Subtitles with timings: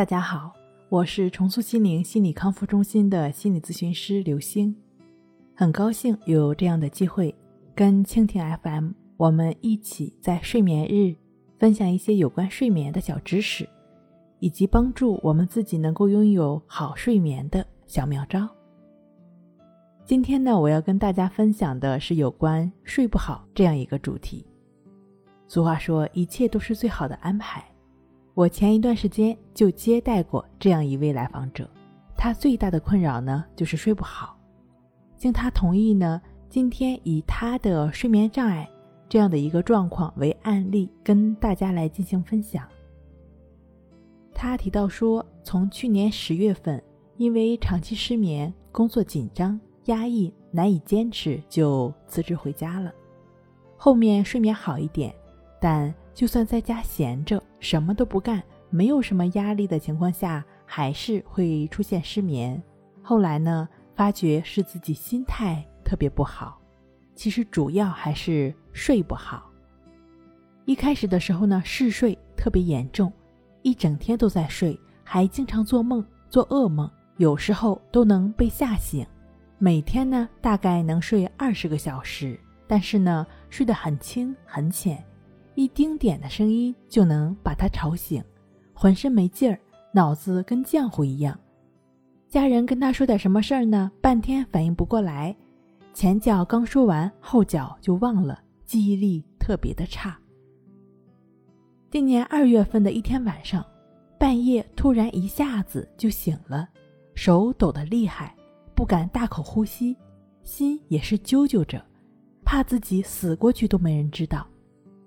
[0.00, 0.50] 大家好，
[0.88, 4.74] 我是重塑心灵心理康复中心的心理咨询师刘星，
[5.54, 7.34] 很高兴有这样的机会
[7.74, 11.14] 跟蜻蜓 FM 我们一起在睡眠日
[11.58, 13.68] 分享一些有关睡眠的小知识，
[14.38, 18.48] 以及帮助我们自己能够拥有好睡眠的小妙招。
[20.06, 24.46] 今天呢，我要跟大家分享的是有关睡不好这样一个主题。
[25.46, 27.62] 俗话说，一切都是最好的安排。
[28.40, 31.68] 我前一段时间就接待过这样一位来访者，
[32.16, 34.34] 他最大的困扰呢就是睡不好。
[35.14, 38.66] 经他同意呢，今天以他的睡眠障碍
[39.10, 42.66] 这样的一个状况为案例，跟大家来进行分享。
[44.32, 46.82] 他提到说，从去年十月份，
[47.18, 52.90] 因为长期失眠、工作紧张、压抑，难以坚持，就辞职回家了。
[53.76, 55.14] 后面睡眠好一点，
[55.60, 55.94] 但。
[56.14, 62.62] 就算在家闲着，什么都不干，没有什么压力的情况下，还是会出现失眠。
[63.02, 66.60] 后来呢，发觉是自己心态特别不好，
[67.14, 69.50] 其实主要还是睡不好。
[70.66, 73.12] 一开始的时候呢，嗜睡特别严重，
[73.62, 79.06] 一整天都在睡，还经常做梦，做噩梦，有时候都能被吓醒。
[79.58, 85.02] 每天呢，大概能睡二十个小时，但是呢，睡得很轻很浅。
[85.60, 88.24] 一丁点的声音就能把他吵醒，
[88.72, 89.60] 浑身没劲儿，
[89.92, 91.38] 脑子跟浆糊一样。
[92.30, 95.36] 家人跟他说点什么事儿呢，半天反应不过来，
[95.92, 100.18] 前脚刚说完，后脚就忘了，记忆力特别的差。
[101.90, 103.62] 今年二月份的一天晚上，
[104.18, 106.66] 半夜突然一下子就醒了，
[107.14, 108.34] 手抖得厉害，
[108.74, 109.94] 不敢大口呼吸，
[110.42, 111.84] 心也是揪揪着，
[112.46, 114.46] 怕自己死过去都没人知道。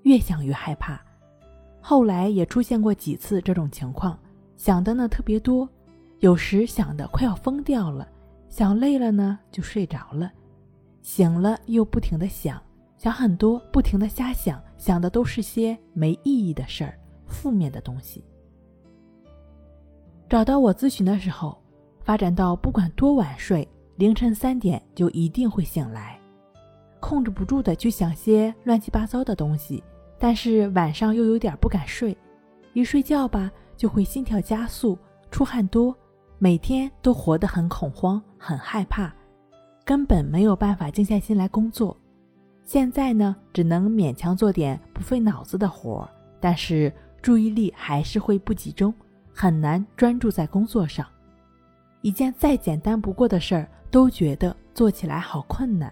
[0.04, 1.00] 越想越害怕，
[1.82, 4.18] 后来也出现过几次这种情况，
[4.56, 5.68] 想的呢特别多，
[6.20, 8.08] 有时想的快要疯掉了，
[8.50, 10.32] 想累了呢就睡着了，
[11.02, 12.62] 醒了又不停的想，
[12.98, 18.24] 想很多，不停的瞎想，想的都是些没意义的事儿，负面的东西。
[20.30, 21.58] 找到我咨询的时候，
[22.04, 26.20] 发展到不管多晚睡，凌晨三点就一定会醒来，
[27.00, 29.84] 控制不住的去想些乱七八糟的东西。
[30.24, 32.18] 但是晚上又有点不敢睡，
[32.72, 34.98] 一睡觉吧就会心跳加速、
[35.30, 35.94] 出汗多，
[36.40, 39.14] 每天都活得很恐慌、很害怕，
[39.84, 41.98] 根本没有办法静下心来工作。
[42.64, 46.10] 现在呢，只能勉强做点不费脑子的活儿，
[46.40, 46.90] 但是
[47.22, 48.94] 注意力还是会不集中，
[49.34, 51.06] 很难专注在工作上。
[52.02, 55.92] 一件再简单不过的事儿，都觉得做起来好困难，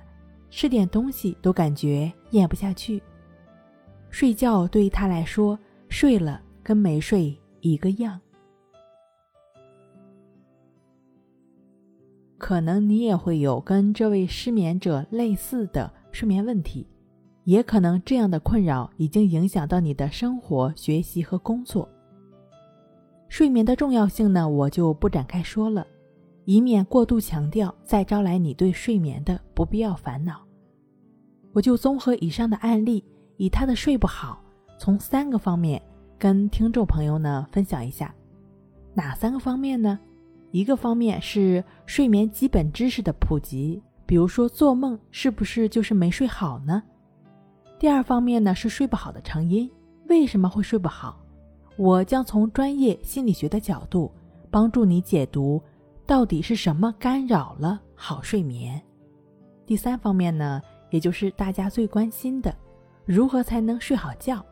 [0.49, 3.03] 吃点东西都感觉咽不下去。
[4.11, 5.57] 睡觉对于他来说，
[5.89, 8.19] 睡了跟没睡一个样。
[12.38, 16.85] 可能你也会有跟这位失眠者类似的睡眠问题，
[17.45, 21.88] 也可能这样的困扰已经影响到你的生活、学习和工作。
[23.29, 25.88] 睡眠的重要性呢，我就不展开说了，
[26.45, 30.41] 以免过度强调，再招来你对睡眠的不必要烦恼。
[31.53, 33.03] 我就综合以上的案例。
[33.41, 34.40] 以他的睡不好，
[34.78, 35.81] 从三个方面
[36.19, 38.13] 跟听众朋友呢分享一下，
[38.94, 39.97] 哪三个方面呢？
[40.52, 46.84] 一个方面是睡眠基本知识的普及，比如说做梦是不是就是没睡好呢？
[47.79, 49.68] 第二方面呢是睡不好的成因，
[50.08, 51.19] 为什么会睡不好？
[51.78, 54.12] 我将从专业心理学的角度
[54.52, 55.59] 帮助你解读，
[56.06, 58.79] 到底是什么干扰了好睡眠。
[59.66, 62.56] 第三方面呢，也就是大家最关心的。
[63.06, 64.45] 如何才能睡好觉？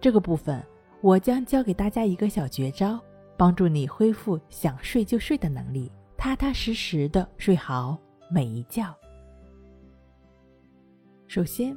[0.00, 0.62] 这个部分
[1.00, 3.00] 我将教给大家一个小绝招，
[3.36, 7.96] 帮助你恢复想睡就睡的能力，踏踏实实的睡好
[8.30, 8.94] 每一觉。
[11.28, 11.76] 首先，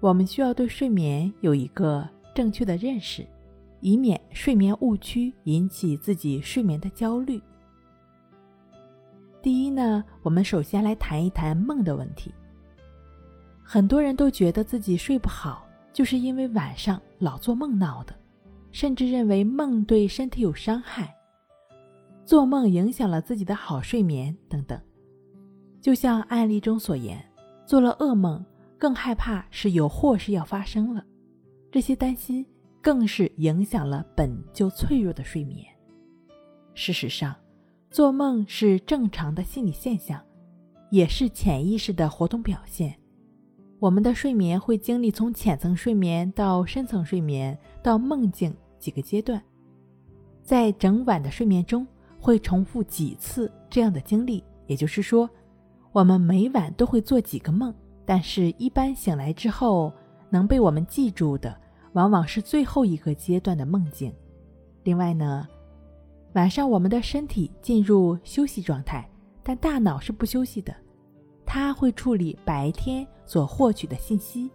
[0.00, 3.26] 我们需要对睡眠有一个正确的认识，
[3.80, 7.42] 以免睡眠误区引起自己睡眠的焦虑。
[9.42, 12.32] 第一呢，我们首先来谈一谈梦的问题。
[13.68, 18.14] 很多人都觉得自己睡不好，就是因为晚上老做梦闹的，
[18.70, 21.12] 甚至认为梦对身体有伤害，
[22.24, 24.80] 做梦影响了自己的好睡眠等等。
[25.80, 27.20] 就像案例中所言，
[27.66, 28.44] 做了噩梦
[28.78, 31.04] 更害怕是有祸事要发生了，
[31.72, 32.46] 这些担心
[32.80, 35.66] 更是影响了本就脆弱的睡眠。
[36.72, 37.34] 事实上，
[37.90, 40.22] 做梦是正常的心理现象，
[40.90, 42.96] 也是潜意识的活动表现。
[43.86, 49.40] 我们的睡眠会经历从浅层睡眠到深层睡眠到梦境几个阶段，
[50.42, 51.86] 在整晚的睡眠中
[52.18, 55.30] 会重复几次这样的经历，也就是说，
[55.92, 57.72] 我们每晚都会做几个梦，
[58.04, 59.92] 但是一般醒来之后
[60.30, 61.56] 能被我们记住的，
[61.92, 64.12] 往往是最后一个阶段的梦境。
[64.82, 65.46] 另外呢，
[66.32, 69.08] 晚上我们的身体进入休息状态，
[69.44, 70.74] 但大脑是不休息的，
[71.46, 74.50] 它会处理白天所获取的信息，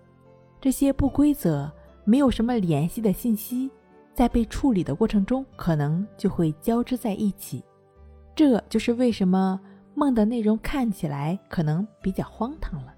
[0.60, 1.72] 这些不规则。
[2.04, 3.70] 没有什么联系的信息，
[4.12, 7.64] 在被处理的过程中，可能就会交织在一起。
[8.36, 9.60] 这就是为什么
[9.94, 12.94] 梦的内容看起来可能比较荒唐了。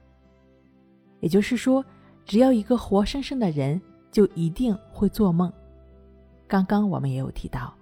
[1.19, 1.84] 也就是说，
[2.24, 3.80] 只要一个活生生的人，
[4.10, 5.51] 就一定会做梦。
[6.48, 7.74] 刚刚我们也有提到，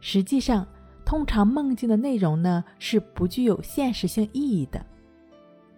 [0.00, 0.66] 实际上，
[1.04, 4.84] 通常梦境的内容呢是不具有现实性意义的。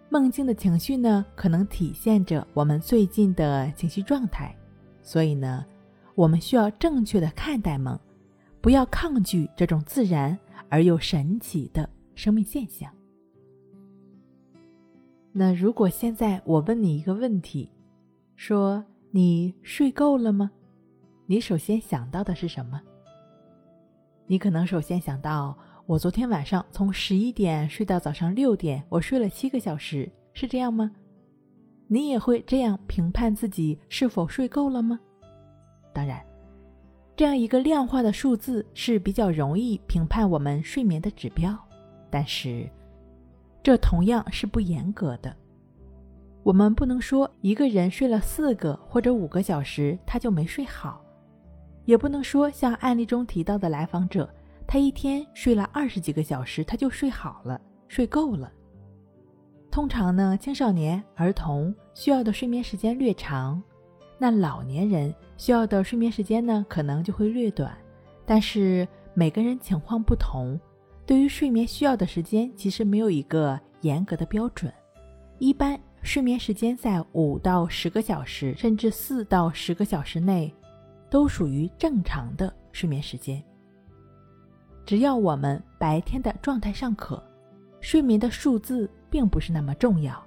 [0.09, 4.55] 梦境的情绪呢，可能体现着我们最近的情绪状态。
[5.01, 5.65] 所以呢，
[6.15, 7.99] 我们需要正确的看待梦，
[8.61, 10.37] 不要抗拒这种自然
[10.69, 12.91] 而又神奇的生命现象。
[15.31, 17.69] 那如果现在我问你一个问题，
[18.35, 20.49] 说你睡够了吗？
[21.25, 22.81] 你首先想到的是什么？
[24.27, 25.57] 你可能首先想到，
[25.87, 30.91] 我昨天晚上从十一点睡到早上六点，我睡了七个小时，是这样吗？
[31.87, 34.99] 你也会这样评判自己是否睡够了吗？
[35.93, 36.19] 当然，
[37.15, 41.55] 这样一个量化的数字是比较容易评判我们睡眠的指标，
[42.09, 42.67] 但是
[43.61, 45.35] 这同样是不严格的。
[46.41, 50.99] 我们不能说一个人睡了四个或者五个小时他就没睡好，
[51.85, 54.27] 也不能说像案例中提到的来访者，
[54.67, 58.51] 他一天睡了二十几个小时他就睡好了、睡够了。
[59.71, 63.61] 通常呢，青少年、儿童需要的睡眠时间略长，
[64.17, 67.77] 那老年人需要的睡眠时间呢，可能就会略短。
[68.25, 70.59] 但是每个人情况不同，
[71.05, 74.73] 对于睡眠需要的时间，其实没有一个严格的标准。
[75.37, 80.53] 一般睡眠时间在五到十个小时，甚至四到十个小时内，
[81.09, 83.43] 都属于正常的睡眠时间。
[84.85, 87.21] 只要我们白天的状态尚可，
[87.81, 88.89] 睡眠的数字。
[89.07, 90.21] 并不是那么重要，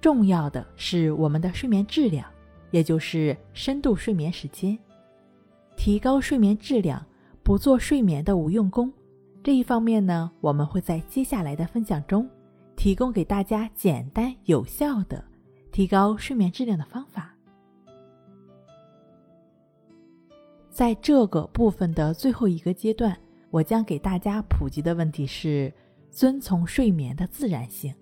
[0.00, 2.28] 重要的是我们的睡眠质量，
[2.72, 4.76] 也就是深度睡眠时间。
[5.76, 7.06] 提高睡眠质量，
[7.44, 8.92] 不做睡眠的无用功。
[9.44, 12.28] 这一方面呢，我们会在接下来的分享中
[12.74, 15.22] 提供给大家简单有效的
[15.70, 17.32] 提高睡眠质量的方法。
[20.68, 23.16] 在这个部分的最后一个阶段，
[23.50, 25.72] 我将给大家普及的问题是：
[26.10, 27.92] 遵从睡眠的自然性。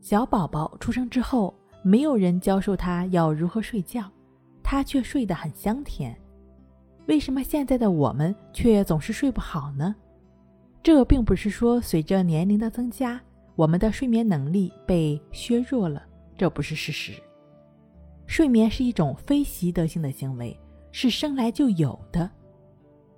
[0.00, 4.10] 小宝宝出生之后，没有人教授他要如何睡觉，
[4.62, 6.16] 他却睡得很香甜。
[7.06, 9.94] 为什么现在的我们却总是睡不好呢？
[10.82, 13.20] 这并不是说随着年龄的增加，
[13.56, 16.06] 我们的睡眠能力被削弱了，
[16.36, 17.12] 这不是事实。
[18.26, 20.56] 睡眠是一种非习得性的行为，
[20.92, 22.30] 是生来就有的。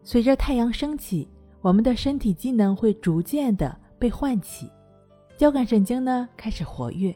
[0.02, 1.29] 随着太阳升起，
[1.61, 4.70] 我们的身体机能会逐渐的被唤起。
[5.37, 7.14] 交感神经呢开始活跃，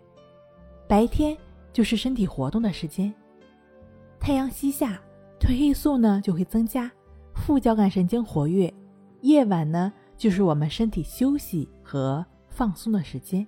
[0.88, 1.36] 白天
[1.72, 3.12] 就是身体活动的时间。
[4.19, 5.00] 太阳西下，
[5.38, 6.90] 褪黑素呢就会增加，
[7.34, 8.73] 副交感神经活跃。
[9.20, 13.47] 夜晚呢就是我们身体休息和放松的时间。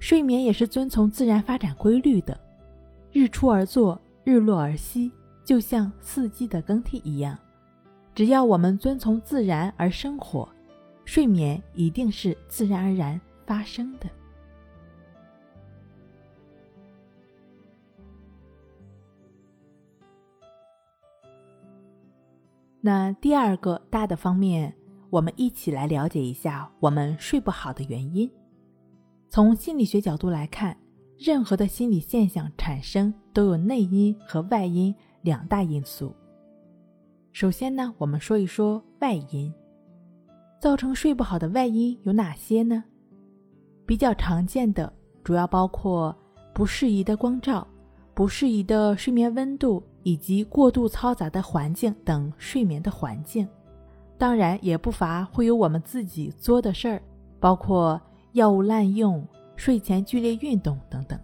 [0.00, 2.38] 睡眠也是遵从自然发展规律的，
[3.12, 5.12] 日出而作，日落而息，
[5.44, 7.38] 就像四季的更替一样。
[8.14, 10.48] 只要我们遵从自然而生活。
[11.04, 14.08] 睡眠一定是自然而然发生的。
[22.80, 24.74] 那第二个大的方面，
[25.10, 28.30] 我们一起来了解一下我们睡不好的原因。
[29.28, 30.76] 从心理学角度来看，
[31.18, 36.14] 任何的心理现象产生都有内因和外因两大因素。
[37.32, 39.52] 首先呢，我们说一说外因。
[40.60, 42.84] 造成睡不好的外因有哪些呢？
[43.86, 44.92] 比较常见的
[45.24, 46.16] 主要包括
[46.52, 47.66] 不适宜的光照、
[48.14, 53.48] 不适宜的睡眠温度以及过度嘈杂的环境等睡眠的环境。
[54.18, 57.02] 当然，也不乏会有我们自己作的事儿，
[57.40, 58.00] 包括
[58.32, 61.18] 药物滥用、睡前剧烈运动等等。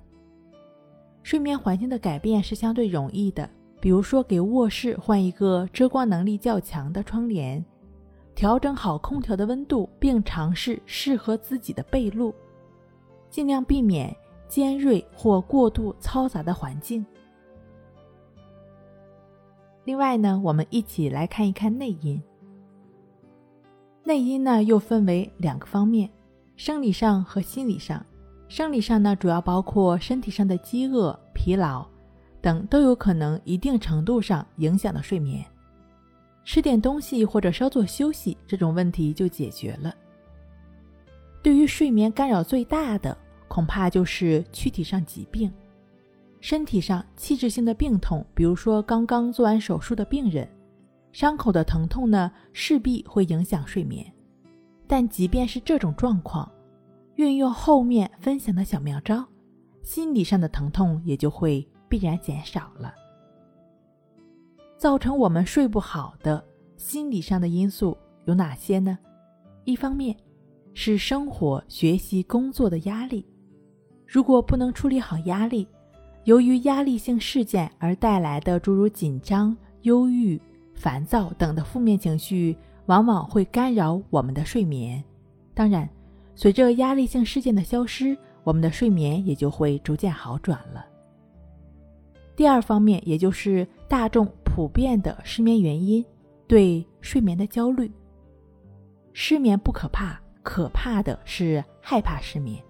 [1.22, 3.48] 睡眠环境的改变是相对容易的，
[3.80, 7.64] 比如说给卧室换一个遮光能力较强的窗帘。
[8.34, 12.32] 调整好空调的温度，并尝试适合自己的被褥，
[13.28, 14.16] 尽量避免
[14.46, 17.04] 尖锐或过度嘈杂的环境。
[19.84, 22.22] 另外呢，我们一起来看一看内因。
[24.04, 26.08] 内因呢又分为两个方面，
[26.54, 28.06] 生理上和心理上。
[28.46, 31.84] 生理上呢，主要包括身体上的饥饿、疲劳
[32.40, 35.44] 等，都有可能一定程度上影响到睡眠。
[36.44, 39.94] 吃点东西或者稍作休息，这种问题就解决了。
[41.42, 43.16] 对于睡眠干扰最大的，
[43.48, 45.52] 恐怕就是躯体上疾病。
[46.40, 50.48] 身体上器质性的病痛，比如说刚刚做完手术的病人，
[51.12, 54.06] 伤口的疼痛呢，势必会影响睡眠。
[54.86, 56.50] 但即便是这种状况，
[57.16, 59.24] 运用后面分享的小妙招，
[59.82, 62.94] 心理上的疼痛也就会必然减少了。
[64.76, 66.44] 造成我们睡不好的
[66.76, 68.98] 心理上的因素有哪些呢？
[69.64, 70.16] 一方面
[70.72, 73.26] 是生活、学习、工作的压力，
[74.06, 75.66] 如果不能处理好压力，
[76.24, 80.40] 由于压力性事件而带来的诸如紧张、忧郁、
[80.74, 85.02] 烦躁等的负面情绪，往往会干扰我们的睡眠。
[85.54, 85.88] 当然，
[86.36, 90.86] 随着压力性事件的消失，我们的睡眠也就会逐渐好转了。
[92.38, 96.04] 第二方面，也就是大众普遍的失眠原因，
[96.46, 97.90] 对睡眠的焦虑。
[99.12, 102.62] 失眠不可怕，可怕的是害怕失眠。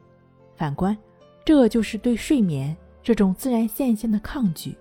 [0.57, 0.97] 反观，
[1.45, 4.75] 这就是对睡眠这种自然现象的抗拒，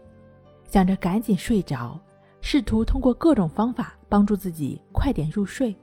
[0.70, 2.00] 想着赶紧睡着，
[2.40, 5.76] 试图通过各种方法帮助自己快点入睡。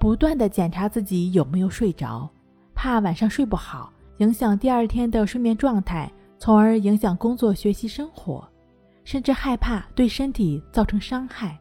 [0.00, 2.28] 不断的检查自己有没有睡着，
[2.74, 8.46] 怕晚上睡不好，影响第二天的睡眠状态，从而影响工作、学习、生活，
[9.04, 11.58] 甚至害怕对身体造成伤害。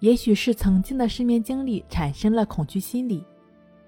[0.00, 3.24] 也许是曾经的失眠经历产生了恐惧心理，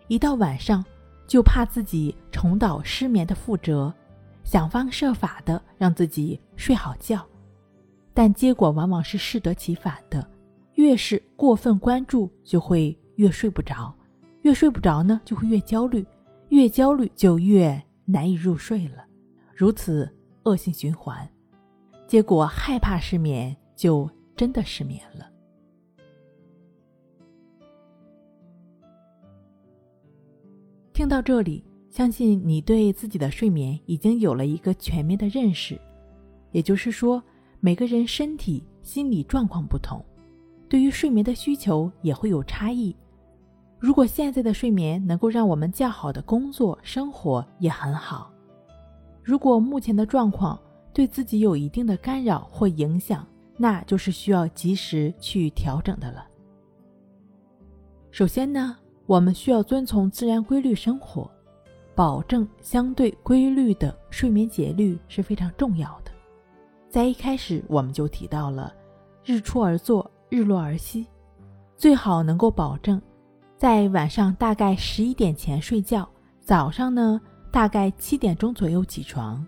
[0.08, 0.84] 一到晚上
[1.26, 3.92] 就怕自己重蹈失眠的覆辙，
[4.44, 7.24] 想方设法的让自己睡好觉，
[8.14, 10.26] 但结果往往是适得其反的，
[10.74, 12.96] 越是过分关注，就会。
[13.16, 13.94] 越睡不着，
[14.42, 16.04] 越睡不着呢，就会越焦虑，
[16.50, 19.06] 越焦虑就越难以入睡了，
[19.54, 20.14] 如此
[20.46, 21.28] 恶性循环，
[22.06, 25.28] 结果害怕失眠，就真的失眠了。
[30.92, 35.78] 听到这里，相信你对自己的睡眠已经有了一个全面的认识，
[36.52, 37.22] 也就是说，
[37.60, 40.02] 每个人身体、心理状况不同，
[40.68, 42.96] 对于睡眠的需求也会有差异。
[43.78, 48.32] 如果现在的睡眠能够让我们较好的工作生活也很好。
[49.26, 50.56] 如果目前的状况
[50.92, 56.24] 对自己有一定的干扰或影响，那就是需要及时去调整的了。
[58.12, 61.28] 首先呢，我们需要遵从自然规律生活，
[61.92, 66.12] 保证相对规律的睡眠节律是非常重要的。
[66.88, 68.72] 在一开始我们就提到了，
[69.24, 71.04] 日出而作，日落而息，
[71.76, 73.02] 最好能够保证。
[73.56, 76.08] 在晚上大概十一点前睡觉，
[76.40, 77.20] 早上呢
[77.56, 79.42] 大概七点钟左右起床。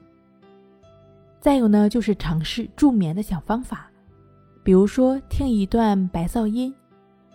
[1.43, 3.91] 再有呢就是尝试助眠的小方法，
[4.63, 6.75] 比如说听一段白噪音，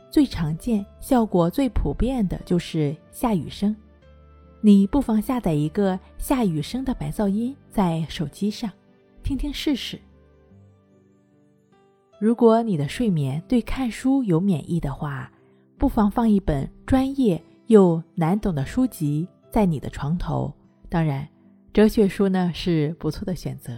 [0.09, 3.75] 最常见、效果最普遍的就是下雨声。
[4.61, 8.67] 你不妨下载一个下雨声的白噪音在手机上，
[9.21, 10.01] 听听试试。
[12.17, 15.31] 如果你的睡眠对看书有免疫的话。
[15.77, 20.51] 不妨放一本专业又难懂的书籍在你的床头，
[20.93, 21.27] 当然，
[21.73, 23.73] 哲学书呢是不错的选择。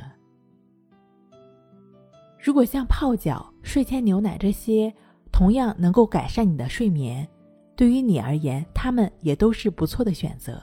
[2.38, 4.94] 如果像泡脚、睡前牛奶这些，
[5.32, 7.26] 同样能够改善你的睡眠，
[7.74, 10.62] 对于你而言，它们也都是不错的选择。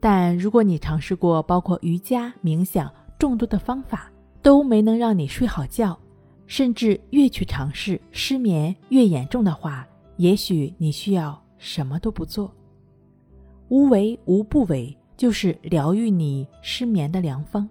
[0.00, 5.94] 但如果你尝试过包括瑜伽、冥想众多的方法，都没能让你睡好觉，
[6.46, 9.86] 甚至越去尝试，失眠越严重的话，
[10.16, 12.50] 也许你需要什么都不做，
[13.68, 17.68] 无为无不为，就是疗愈你失眠的良方。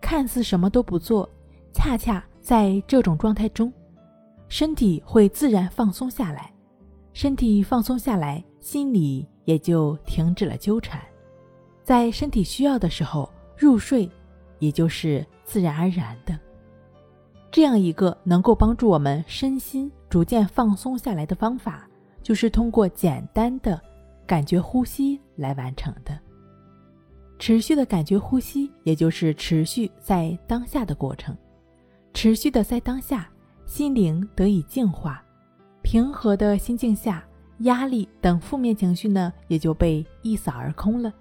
[0.00, 1.28] 看似什么都不做，
[1.70, 3.70] 恰恰在这种状态中，
[4.48, 6.50] 身体会自然放松下来，
[7.12, 10.98] 身体放松下来，心里也就停止了纠缠，
[11.84, 14.08] 在身体需要的时候入睡，
[14.58, 16.34] 也就是自然而然的。
[17.50, 21.86] 这样一个能够帮助我们身心逐渐放松下来的方法，
[22.22, 23.78] 就是通过简单的
[24.26, 26.18] 感觉呼吸来完成的。
[27.38, 31.36] 持续的感觉呼吸，也就是持续在当下的过程。
[32.14, 33.28] 持续的在当下，
[33.66, 35.22] 心灵得以净化，
[35.82, 37.22] 平和的心境下，
[37.60, 41.12] 压力等负面情绪呢，也就被一扫而空了。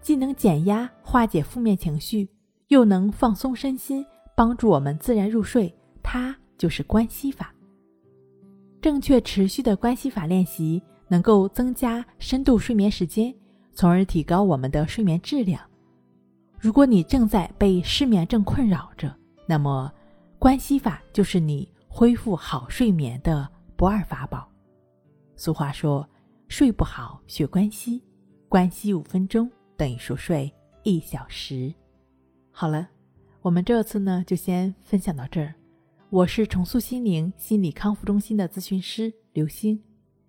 [0.00, 2.28] 既能减压化解负面情绪，
[2.68, 4.06] 又能放松身心。
[4.36, 7.54] 帮助我们自然入睡，它就是关系法。
[8.82, 13.34] 正确持续的关系法练习，能够增加深度睡眠时间，
[13.76, 15.60] 从而提高我们的睡眠质量。
[16.58, 19.14] 如果你正在被失眠症困扰着，
[19.46, 19.92] 那么
[20.38, 24.50] 关系法就是你恢复好睡眠的不二法宝。
[25.36, 26.08] 俗话说
[26.48, 28.02] ：“睡不好学关系，
[28.48, 30.50] 关系五分钟等于熟睡
[30.82, 31.72] 一小时。”
[32.50, 32.88] 好了，
[33.42, 35.54] 我们这次呢就先分享到这儿。
[36.08, 39.78] 我是重塑心灵心理康复中心的咨询师刘星，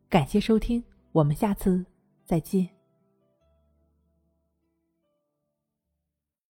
[0.09, 1.85] 感谢收听，我们下次
[2.25, 2.76] 再见。